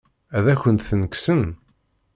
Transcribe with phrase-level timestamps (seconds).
[0.37, 1.41] Ad akent-ten-kksen?